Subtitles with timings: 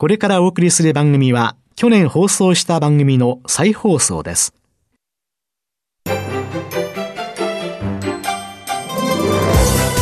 [0.00, 4.54] これからお送りする番組は、去年放送した番組の再放送です。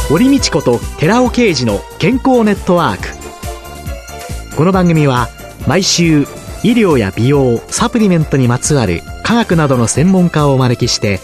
[0.09, 4.57] 堀道子と寺尾啓二の健康ネットワーク。
[4.57, 5.31] この番組は、
[5.67, 6.21] 毎週、
[6.63, 11.19] 医療や美容、サプリメントにまつわる科学などの専門家をお招きして、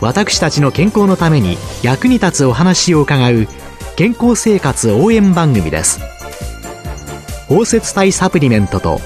[0.00, 3.46] 私たちの健康のために役に立つお話を伺う
[3.94, 6.17] 健康生活応援番組です
[7.48, 8.98] 包摂体サプリメントと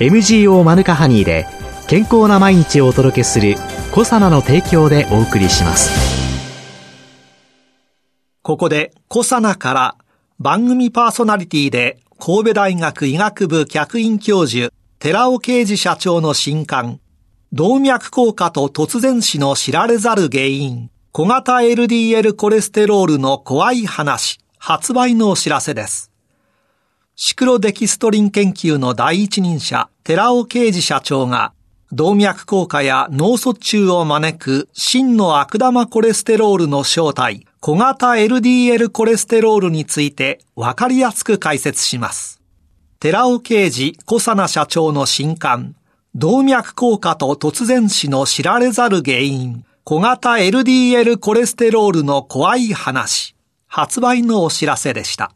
[0.00, 1.46] MGO マヌカハニーで
[1.86, 3.54] 健康な毎日をお届けする
[3.92, 5.90] コサナの提供でお送りします
[8.42, 9.96] ここでコサナから
[10.40, 16.98] 番組パーソナリティで神戸大学医学部客員教授寺尾啓治社長の新刊
[17.52, 26.10] 動脈硬化と突然死の知られざる原因、小型 LDL コレステロールの怖い話、発売のお知らせです。
[27.16, 31.52] シクロデキストリン研究の第一人者、寺尾啓治社長が、
[31.92, 42.42] 動脈硬化や脳卒中を招く真の悪玉コレステロールの正体、小型 LDL コレステロールについてわかりやすく解説します。
[42.98, 45.76] 寺尾啓治小佐奈社長の新刊、
[46.16, 53.36] 動脈硬化と突然死の知られざる原因、小型 LDL コレステロールの怖い話、
[53.68, 55.32] 発売のお知らせでした。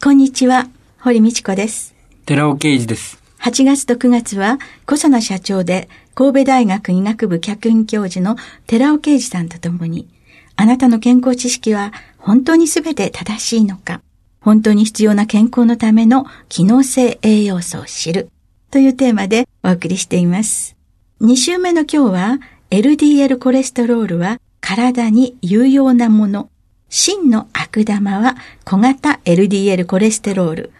[0.00, 0.68] こんにちは、
[1.00, 1.92] 堀道子です。
[2.24, 3.20] 寺尾啓二です。
[3.40, 8.36] 8月と9月は、小佐奈社長で、神戸大学医学部客員教授の
[8.68, 10.08] 寺尾啓二さんと共に、
[10.54, 14.00] あなたの健康知識は本当にすべて正しいのか、
[14.40, 18.30] 本当に必要な健康のための機能性栄養素を知る。
[18.70, 20.76] というテーマでお送りしています。
[21.22, 22.38] 2週目の今日は
[22.70, 26.50] LDL コレステロールは体に有用なもの。
[26.88, 30.72] 真の悪玉は小型 LDL コレステロール。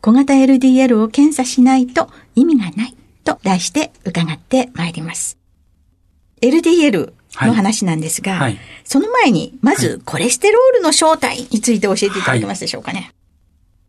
[0.00, 5.38] 小型 LDL を検査しないと意味がないと題して伺ってまいります。
[6.42, 13.12] LDL の話なんですが、はいはい、その前にまずコレステロールの正体について教えていただけますでしょうかね。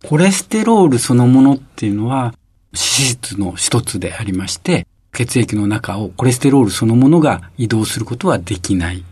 [0.01, 2.33] はい、コレステロールそのものっていうのは
[2.71, 9.03] 脂質の一つでありまして、血液の中をコレステロールそのものが移動することはできない。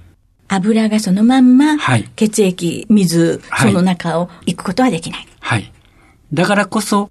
[0.56, 1.78] 油がそのまんま、
[2.16, 5.28] 血液、水、その中を行くことはできない。
[5.40, 5.72] はい。
[6.34, 7.09] だからこそ、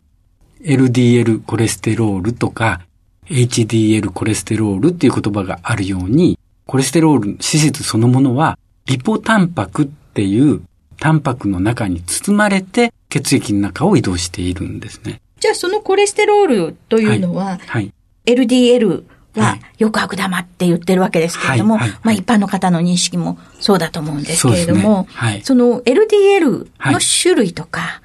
[0.63, 2.83] LDL コレステロールとか、
[3.27, 10.63] HDL コレステロールっていう言葉があるように、コレステロール、脂質そのものは、リポタンパクっていう
[10.99, 15.21] タンパクの中に包まれて血液の中を移動しているんですね。
[15.41, 17.93] じゃあそのコレステロールというのは、はいはい、
[18.27, 19.05] LDL
[19.41, 28.03] はよく悪玉って言ってるわけですけれども、はいはい、まあ一般の方の認識もそうだと思うんですけれども、そ、ね,、その LDL の種類とか、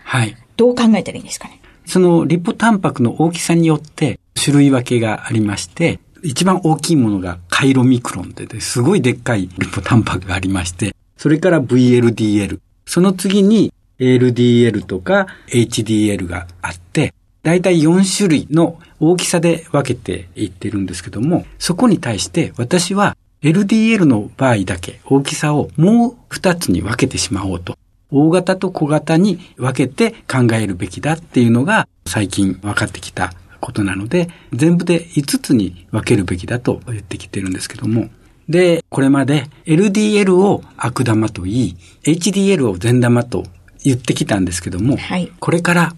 [0.55, 1.61] どう考えたらいいんですかね？
[1.85, 17.13] そのリポタンパクの大きさによって種類分けがありまして、一番大きいものがカイロミクロンで、すごいでっかいリポタンパクがありまして、それから VLDL、その次に LDL とか HDL があって、
[17.47, 27.78] だいたい4種類の大きさで分けていってるんですけども、そこに対して私は LDL の場合だけ大きさをもう2つに分けてしまおうと。
[28.12, 33.31] 大型と小型に分けて考えるべきだっていうのが最近分かってきた
[33.62, 38.09] ことなので、全部で5つに分けるべきだと言ってきてるんですけども、
[38.50, 43.46] で、これまで LDL を悪玉と言い、HDL を善玉と
[43.86, 45.96] 言ってきたんですけども、はい、これから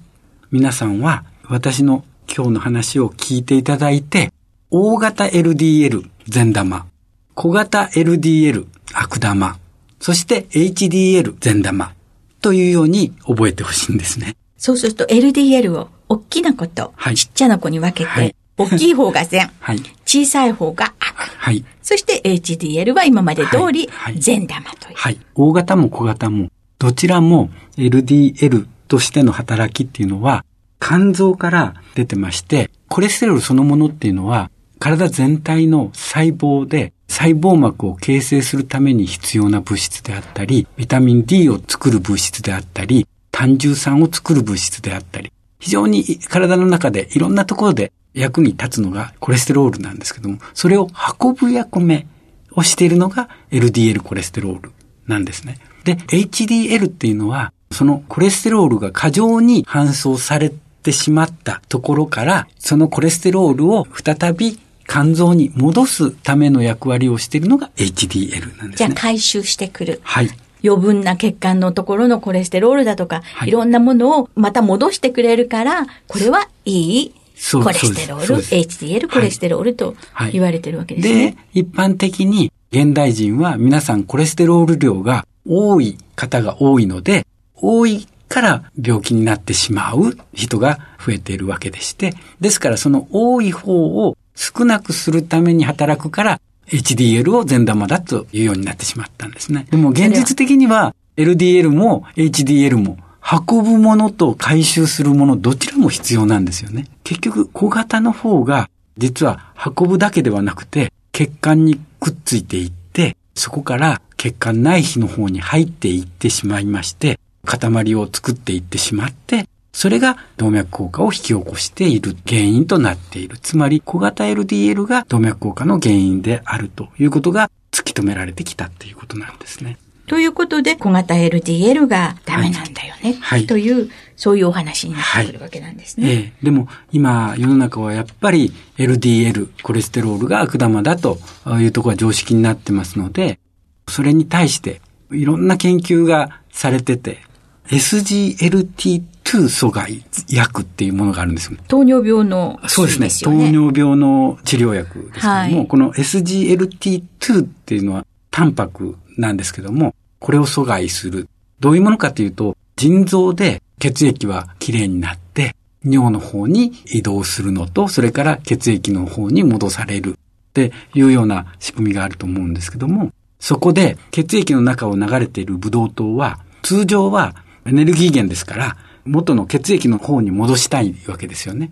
[0.52, 4.32] 皆さんは私の今日の話を聞いていただいて、
[4.70, 6.86] 大型 LDL 善玉、
[7.34, 9.58] 小型 LDL 悪玉、
[10.00, 11.94] そして HDL 善玉。
[12.42, 14.36] というように覚えてほしいんですね。
[14.58, 25.20] そうすると LDL を大きな子とちっちゃな子に分けて、はい、大きい方が善、 はい、小さい方が悪、はい、そして HDL は今まで通り善玉という、はい。
[25.36, 30.46] 大型も小型もどちらも LDL としての働きっていうのは
[30.79, 34.49] 肝臓から出てまして、コレステロールそのものっていうのは、
[34.79, 50.87] 体全体の細胞で細胞膜を形成するために必要な物質であったり、ビタミン D を作る物質であったり、胆汁酸を作る物質であったり、非常に体の中でいろんなところで役に立つのがコレステロールなんですけども、それを
[51.20, 52.08] 運ぶ役目
[52.55, 54.72] をしているのが LDL コレステロール
[55.08, 55.58] なんですね。
[55.84, 68.85] で、HDL っていうのは、そのコレステロールが過剰に搬送されってしまったところから、そのコレステロールを再び肝臓に戻すための役割をしているのが HDL なんですね。
[68.85, 69.99] じゃあ回収してくる。
[70.03, 70.29] はい。
[70.64, 77.14] 余分な血管のところのコレステロールだとか、はいいろんなものをまた戻してくれるから、これはいい
[77.53, 81.32] コレステロール、HDL コレステロールとはい言われてるわけですね。
[81.32, 87.25] で、一般的に現代人は皆さんコレステロール量が多い方が多いので、
[87.55, 99.67] 多いから病気になってしまう人が増えているわけでして、ですからその多い方を少なくするために働くから HDL を善玉だというようになってしまったんですね。
[99.72, 106.87] でも現実的には LDL も HDL も運ぶものと回収するものどちらも必要なんですよね。
[107.03, 123.38] 結局小型の方が実は運ぶだけではなくて血管にくっついていってそこから血管内皮の方に入っていってしまいまして塊を作っていってしまってそれが動脈硬化を引き起こしている原因となっている。
[123.38, 129.78] つまり小型 LDL が動脈硬化の原因であるということが突き止められてきたということなんですね。
[130.08, 133.18] ということで、小型 LDL がダメなんだよね。
[133.22, 136.09] はいという、そういうお話になってくるわけなんですね。
[136.09, 141.20] ええ、でも今世の中はやっぱり LDL、コレステロールが悪玉だと
[141.59, 143.40] いうところが常識になってますので、
[143.88, 144.82] それに対して
[145.12, 147.28] いろんな研究がされてて、
[147.70, 151.60] SGLT2 阻害薬っていうものがあるんですよ。
[151.68, 153.10] 糖尿病のそうですね。
[153.10, 153.32] 糖。
[153.32, 161.28] 尿病の治療薬ですけども、はいこの SGLT2 っていうのはタンパクなんですけども、これを阻害する。
[161.60, 181.72] どういうものかというと、腎臓で血液はきれいになって、尿の方に移動するのと、それから血液の方に戻されるっていうような仕組みがあると思うんですけども、そこで血液の中を流れているブドウ糖は、通常はエネルギー源ですから、元の血液の方に戻したいわけですよね。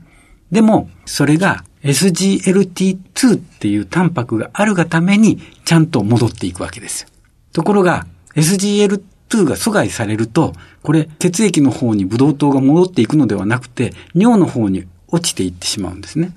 [0.51, 7.09] でも、それが SGLT2 っていうタンパクがあるがために、ちゃんと戻っていくわけですよ。
[7.53, 10.53] ところが、SGLT2 が阻害されると、
[10.83, 16.31] これ、血液の方にブドウ糖が戻っていくのではなくて、尿の方に落ちていってしまうんですね。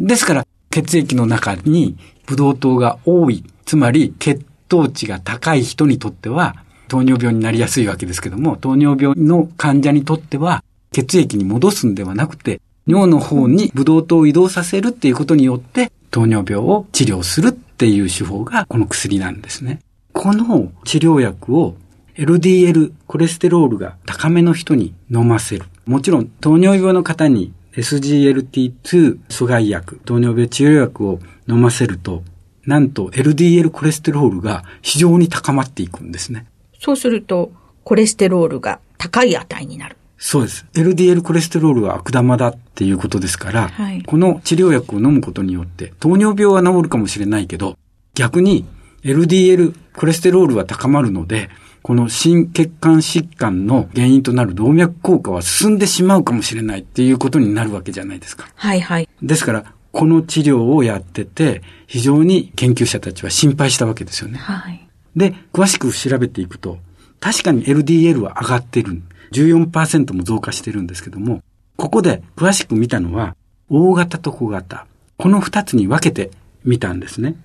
[0.00, 1.96] ですから、血液の中に
[2.26, 6.56] ブドウ糖が多い、つまり血糖値が高い人にとっては、
[6.88, 19.80] 糖尿病になりやすいわけですけども、糖尿病の患者にとっては、血液に戻すんではなくて、尿の方にブドウ糖を移動させるっていうことによって、糖尿病を治療するっていう手法がこの薬なんですね。
[20.12, 21.76] この治療薬を
[22.16, 25.64] LDL コレステロールが高めの人に飲ませる。
[25.86, 32.22] もちろん糖尿病の方に SGLT2 阻害薬、糖尿病治療薬を飲ませると、
[32.66, 36.46] なんと LDL コレステロールが非常に高まっていくんですね。
[36.82, 37.52] そうすると、
[37.84, 39.96] コレステロールが高い値になる。
[40.18, 40.66] そうです。
[40.74, 47.78] LDL コレステロールは悪玉だっていうことですから、はいこの治療薬を飲むことによって、糖尿病は治るかもしれないけど、
[48.14, 48.64] 逆に
[49.04, 51.50] LDL コレステロールは高まるので、
[51.82, 58.48] この心血管疾患の原因となる動脈硬化は進んでしまうかもしれないっていうことになるわけじゃないですか。
[58.56, 59.08] はいはい。
[59.22, 64.38] ですから、この治療をやってて、非常に研究者たちは心配したわけですよね。
[64.38, 64.88] はい。
[65.16, 66.78] で、詳しく調べていくと、
[67.20, 69.02] 確かに LDL は上がってる。
[69.32, 71.42] 14%も増加してるんですけども、
[71.76, 73.34] ここで詳しく見たのは、
[73.68, 74.86] 大型と小型。
[75.16, 76.30] この二つに分けて
[76.64, 77.36] みたんですね。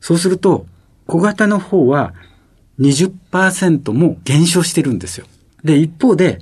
[0.00, 0.66] そうすると、
[1.06, 2.14] 小型の方は
[2.78, 5.26] 20%も減少してるんですよ。
[5.64, 6.38] で、一方で、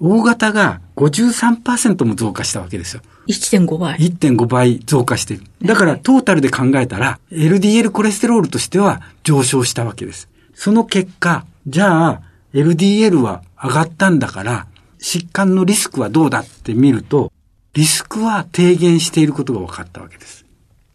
[0.00, 3.02] 大型が53%も増加したわけですよ。
[3.28, 3.98] 1.5倍。
[3.98, 5.42] 1.5倍増加してる。
[5.62, 10.28] だからトータルで考えたら、LDL コレステロールとしては上昇したわけです。
[10.54, 12.22] その結果、じゃあ、
[12.54, 14.66] LDL は上がったんだから、
[14.98, 17.30] 疾患のリスクはどうだって見ると、
[17.74, 20.46] リスクは低減していることが分かったわけです。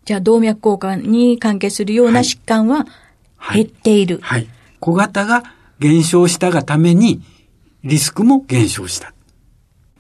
[0.06, 2.88] じゃあ動脈硬化に関係するようなはい疾患は
[3.38, 4.20] はい減っている。
[4.24, 4.48] はい。
[4.80, 5.44] 小型が
[5.80, 7.22] 減少したがために、
[7.84, 9.14] リスクも減少した。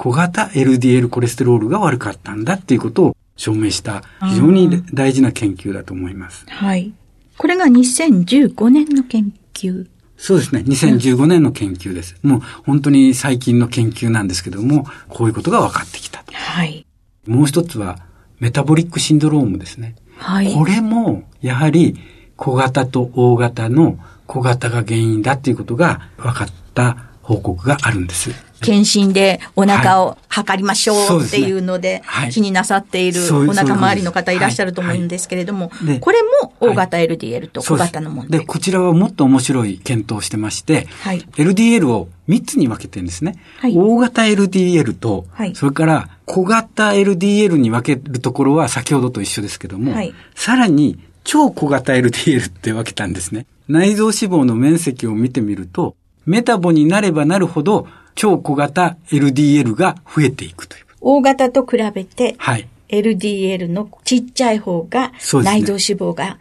[0.01, 6.43] 小型 LDL コレステロールが悪かったんだっていうことを証明した非常に大事な研究だと思います。
[6.49, 6.91] はい。
[7.37, 9.85] これが2015年の研究。
[10.17, 10.63] そうですね。
[10.65, 12.17] 2015年の研究です。
[12.23, 16.33] もう本当に最近の研究なんですけども、こういうことが分かってきたと。
[16.33, 16.83] はい。
[17.27, 17.99] もう一つは、
[18.39, 19.95] メタボリックシンドロームですね。
[20.17, 20.51] はい。
[20.51, 21.95] これも、やはり、
[22.37, 28.31] 小型と大型の小型が原因だっていうことが分かった報告があるんです。
[28.61, 32.29] 検診でお腹を測りましょそうっていうのではい。
[32.31, 38.39] 気になさっているお腹周りの方いらっしゃると思うんですけれどもこれも大型 LDL と小型の問題。
[38.39, 41.21] で、こちらはもっと面白い検討をしてまして、はい。
[41.37, 43.35] LDL を3つに分けてるんですね。
[43.59, 43.75] はい。
[43.75, 45.55] 大型 LDL と、はい。
[45.55, 50.13] それから小型 LDL に分けるところは先ほどと一緒ですけども、はい。
[50.35, 53.47] さらに超小型 LDL って分けたんですね。
[53.67, 55.95] 内臓脂肪の面積を見てみると、
[56.31, 60.85] メタボになればなるほど超小型 LDL が増えていくという。
[61.01, 62.69] 大型と比べて、はい。
[62.87, 65.11] LDL のちっちゃい方が、
[65.43, 66.37] 内臓脂肪が。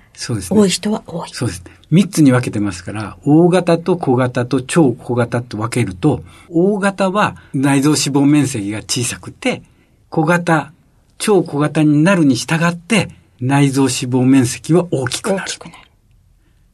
[0.49, 1.31] 多い人は多い。
[1.33, 1.73] そうですね。
[1.91, 9.63] 三つに分けてますから、大型と小型と超小型と分けると、大型は内臓脂肪面積が小さくて、
[10.09, 10.73] 小型、
[11.19, 13.09] 超小型になるに従って、
[13.41, 15.43] 内臓脂肪面積は大きくなる。
[15.43, 15.77] 大きくなる。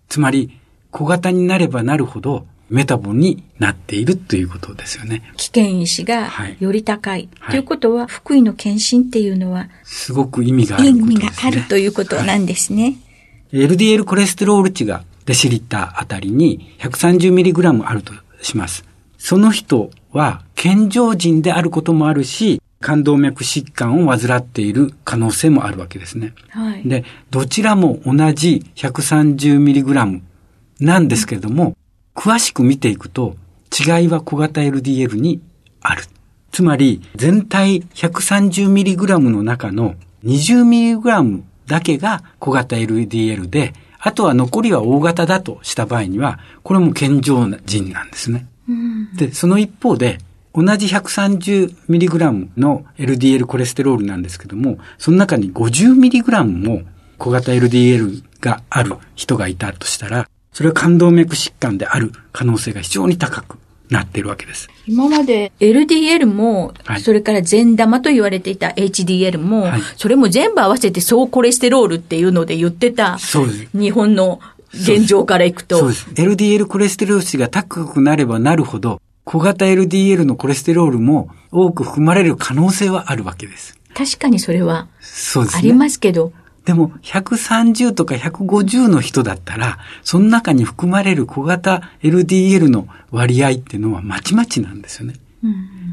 [0.08, 0.58] つまり、
[0.90, 5.22] 小型になればなるほど、メタボになっているということですよね。
[5.36, 7.28] 危険意志がはいより高い。
[7.38, 11.18] はいということは、福井の検診っていうのは、すごく意味があ意ること味。
[11.18, 12.96] があるということなんですね。
[13.52, 18.84] LDL コレステロール値がデシリッターあたりに 130mg あるとします。
[19.18, 26.34] その人は健常人であることもあるし、冠動脈疾患を患っている可能性もあるわけですね。
[26.50, 26.88] はい。
[26.88, 30.20] で、どちらも同じ 130mg
[30.80, 31.76] なんですけれども、
[32.16, 33.36] 詳しく見ていくと
[33.70, 35.40] 違いは小型 LDL に
[35.82, 36.04] ある。
[36.50, 39.94] つまり、全体 130mg の中の
[40.24, 48.46] 20mg だけが小型 LDL で、あとは残りは大型だとした場合には、これも健常人なんですね。
[49.16, 50.18] で、その一方で、
[50.54, 56.82] 同じ 130mg の LDL コレステロールなんですけども、その中に 50mg も
[57.18, 63.58] 小型 LDL がある人がいたとしたら、それは冠動脈疾患である可能性が非常に高く
[63.90, 64.70] なっているわけです。
[64.86, 73.78] 今まで LDL も、はいそれから善玉と言われていた HDL も、はいそれも全部合わせて総コレステロールっていうので言ってた、そうです。
[73.78, 74.40] 日本の
[74.72, 76.08] 現状からいくとそうで、す。
[76.14, 83.78] LDL コレステロール値が高くなればなるほど、小型 LDL のコレステロールも多く含まれる可能性はあるわけです。
[83.92, 85.58] 確かにそれはそうですね。
[85.58, 86.32] ありますけど、
[86.66, 95.14] でも、130とか150の人だったら、その中に含まれる小型 LDL の割合っていうのはまちまちなんですよね。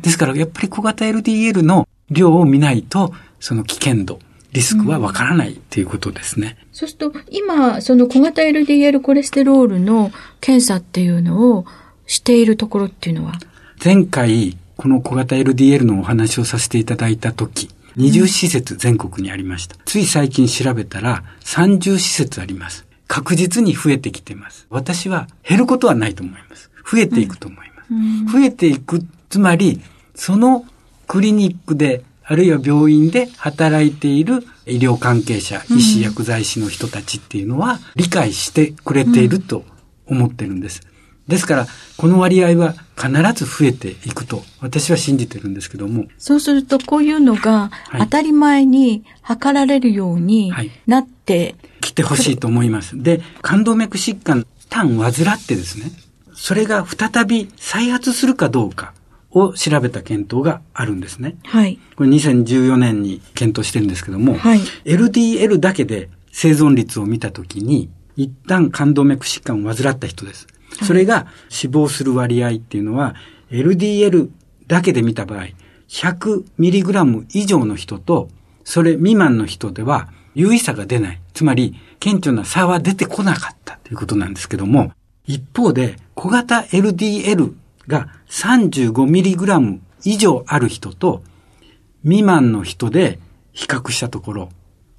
[0.02, 4.18] ですから、やっぱり小型 LDL の量を見ないと、その危険度、
[4.52, 6.58] リスクはわからないっていうことですね。
[6.72, 10.12] そうすると、今、その小型 LDL コレステロールの
[10.42, 11.66] 検査っていうのを
[12.08, 13.34] しているところっていうのは、
[13.84, 19.76] 前回、この小型 LDL のお話をさせていただいたとき、20施設全国にありました。
[19.86, 22.86] つい最近調べたら30施設あります。
[23.08, 24.66] 確実に増えてきてます。
[24.70, 26.72] 私は減ることはないと思います。
[26.90, 28.34] 増えていくと思います。
[28.34, 29.82] 増えていく、つまり、
[30.16, 30.66] その
[31.08, 39.66] クリニックで、あるいは病院で働いている医療関係者、医師、薬剤師の人たちっていうのは理解してくれていると
[40.08, 40.82] 思ってるんです。
[41.28, 53.02] ですから、この割合は必ず増えていくと私は信じてるんですけども、そうするとこういうのがはい当たり前に測られるようにはいなって、来てほしいと思います。
[53.02, 55.92] で、冠動脈疾患、単患ってですね、
[56.34, 58.94] それが再び再発するかどうか
[59.32, 61.36] を調べた検討があるんですね。
[61.46, 61.80] はい。
[61.96, 70.48] これ2014年に検討してるんですけども、はい LDL だけで生存率を見たときに、一旦冠動脈疾患を患った人です。
[70.82, 73.16] それが死亡する割合っていうのは、
[73.52, 74.30] LDL
[74.68, 75.48] だけで見た場合、
[75.88, 78.30] 100mg 以上の人と、
[78.64, 81.22] それ未満の人では、有意差が出ない。
[81.34, 84.92] つまり、顕著な差は出てこなかったということなんですけども、
[85.26, 87.54] 一方で、小型 LDL
[87.88, 91.24] が 35mg 以上ある人と、
[92.04, 93.20] 未満の人で
[93.52, 94.50] 比較したところ、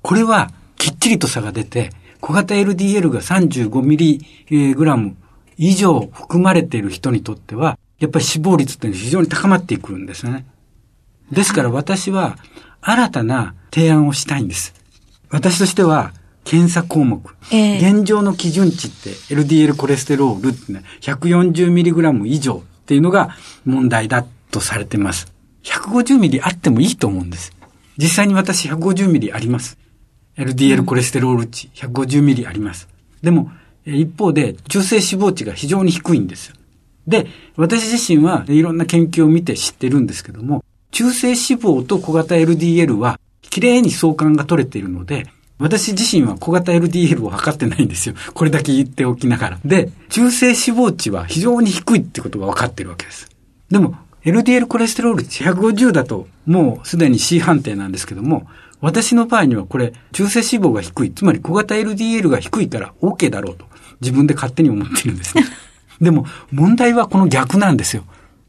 [0.03, 1.91] これはきっちりと差が出て、
[2.21, 5.15] 小型 LDL が 35mg
[5.57, 10.47] 以上含まれている人にとっては、やっぱり死亡率って非常に高まっていくんですね。
[11.31, 12.37] ですから私は
[12.81, 14.75] 新たな提案をしたいんです。
[15.31, 16.13] 私としては、
[16.45, 17.35] 検査項目。
[17.51, 23.31] ええ現状の基準値って LDL コレステロールってね、140mg 以上っていうのが
[23.65, 25.33] 問題だとされてます。
[25.63, 27.53] 150ミリあってもいいと思うんです。
[27.97, 29.79] 実際に私150ミリあります。
[30.37, 32.89] LDL コレステロール値150ミリあります。
[33.23, 36.57] でも、えー一方で中性脂肪値が非常に低いんですよ。
[37.07, 37.27] で、
[37.57, 45.27] 私自身はいろんな研究を見て知ってるんですけども、中性脂肪と小型 LDL は綺麗に相関が取れているので、
[45.59, 48.15] 私自身は小型 LDL を測ってないんですよ。
[48.33, 49.61] これだけ言っておきながら。
[49.65, 53.29] で、中性脂肪値は非常に低いってことが分かってるわけです。
[53.71, 58.49] でも、LDL コレステロール値150だと、もうすでに C 判定なんですけども、
[58.81, 63.67] 私の場合にはこれ、中性脂肪が低い、つまり小型 LDL が低いから OK だろうと、
[64.01, 65.45] 自分で勝手に思ってるんですね。
[66.01, 68.05] でも、問題はこの逆なんですよ。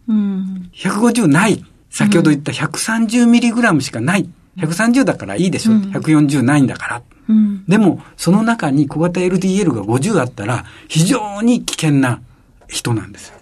[0.08, 0.70] うん。
[0.74, 1.64] 150ない。
[1.90, 4.30] 先ほど言った 130mg しかない。
[4.58, 5.74] 130だからいいでしょ。
[5.74, 7.02] 140ないんだから。
[7.28, 12.22] うん、でも、その中に小型 LDL が50あったら、非常に危険な
[12.68, 13.34] 人なんです。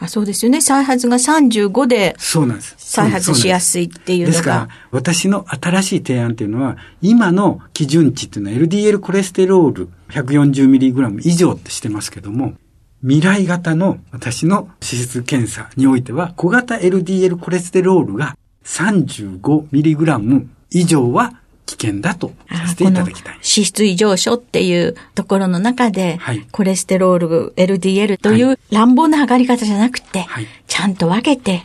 [0.00, 0.60] あそうですよね。
[0.60, 2.14] 再発が35で。
[2.18, 2.74] そうなんです。
[2.78, 4.30] 再発しやすいっていうのが。
[4.32, 12.54] ですから、私の新しい提案っていうのは、今の基準値っていうのは LDL コレステロール 140mg 以上ってしてますけども、
[13.02, 21.34] 未来型の私の脂質検査においては、小型 LDL コレステロールが 35mg 以上は
[21.66, 23.34] 危険だとさせていただきたい。
[23.34, 31.62] 脂質異常症っていうところの中で、はい、コレステロール、LDL という乱暴な測り方じゃなくて、はい、ちゃんと分けて、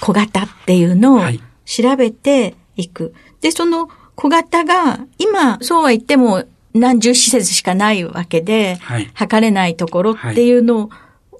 [0.00, 1.20] 小型っていうのを
[1.64, 3.14] 調べていく。
[3.40, 10.90] で、その小型が、今、そうは言っても何十施設しかないわけで、はい、測れないところっていうの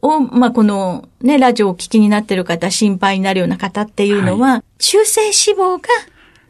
[0.00, 5.88] を、まあ、このね、ラジオを聞きになってる方、心配になるような方っていうのは、中性脂肪が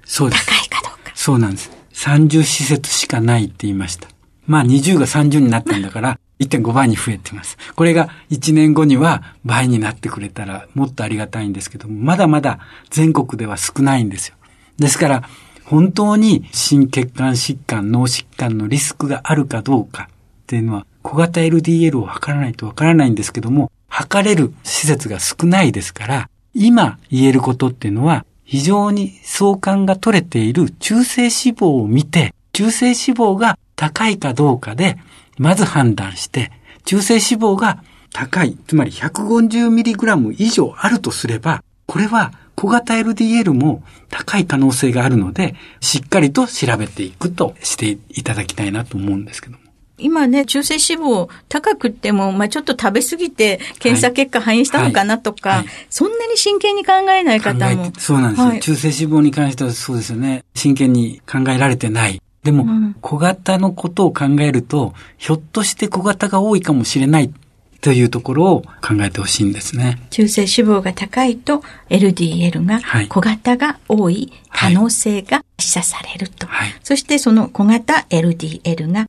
[0.07, 0.98] 高いかどうか。
[1.19, 1.73] そうなんです。
[1.95, 4.09] 30施設しかないって言いました。
[4.47, 7.59] まあ20が30になったんだから、1.5倍に増えてます。
[7.75, 12.61] これが1年後には倍になってくれたらもっとありがたいんですけども、まだまだ
[12.91, 14.37] 全国では少ないんですよ。
[14.79, 15.29] ですから、
[15.65, 34.97] 本当に心血管疾患、脳疾患のリスクがあるかどうかっていうのは、小型 LDL を測らないとわからないんですけども、測れる施設が少ないですから、今言えることっていうのは、非常に相関が取れている中性脂肪を見て、中性脂肪が高いかどうかで、
[35.37, 36.51] まず判断して、
[36.87, 49.68] 中性脂肪が高い、つまり 150mg 以上あるとすれば、これは小型 LDL も高い可能性があるので、しっかりと調べていくとしていただきたいなと思うんですけども。
[49.99, 57.93] 今ね、中性脂肪高くっても、まあちょっと食べ過ぎて検査結果反映したのかなとか、はいはいはい、そんなに真剣に考えない方も。
[57.99, 60.45] そうなんですよ、中性脂肪に関してはそうですよね。
[60.55, 62.21] 真剣に考えられてない。
[62.45, 67.33] でも、うん、小型のことを考えると、ひょっとして小型が多いかもしれない
[67.81, 69.99] というところを考えてほしいんですね。
[70.11, 76.47] 中性脂肪が高いと LDL が小型が多い可能性が示唆されると。
[76.47, 79.09] はい、そしてその小型 LDL が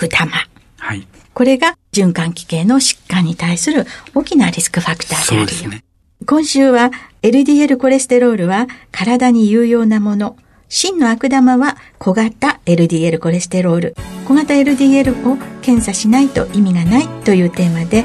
[0.00, 0.32] 悪玉。
[0.78, 5.40] はい、これが循環器系の疾患に対する大きなリスクファクターであるよ。
[5.40, 5.84] そうですね。
[6.26, 6.90] 今週は
[7.22, 10.36] LDL コレステロールは体に有用なもの。
[10.68, 13.96] 真の悪玉は小型 LDL コレステロール。
[14.26, 18.04] 小型 LDL を検査しないと意味がないというテーマで、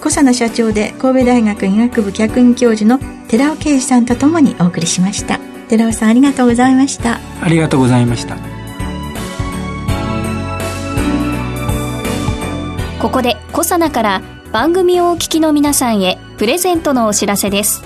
[0.00, 5.38] 小佐野社長で神戸大学医学部客員教授の寺尾啓二さんとともにお送りしました。
[5.68, 7.20] 寺尾さんありがとうございました。
[7.42, 8.55] ありがとうございました。
[13.06, 17.84] ここで小佐奈から番組をお聞きの皆さんへプレゼントのお知らせです。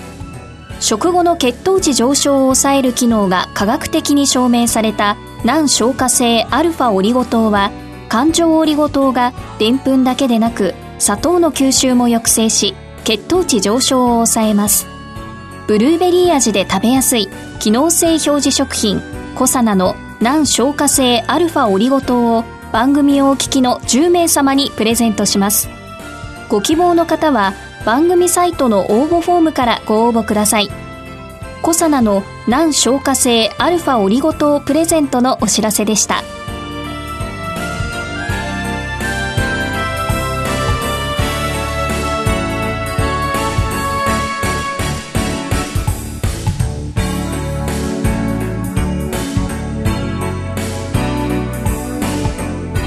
[0.80, 7.70] 食後の血糖値上昇を抑える機能が科学的に証明された難消化性アルファオリゴ糖は
[8.08, 14.86] 環状オリゴ糖がでんぷんだけでなく砂糖の吸収も抑制し血糖値上昇を抑えます
[15.66, 17.28] ブルーベリー味で食べやすい
[17.58, 19.02] 機能性表示食品
[19.34, 25.68] コサナの難消化性アルファオリゴ糖を番組をお聞きの10名様にプレゼントします。
[26.48, 27.54] ご希望の方は
[27.84, 30.68] 番組サイトの応募フォームからご応募ください。
[31.62, 36.22] コサナの難消化性アルファオリゴ糖プレゼントのお知らせでした。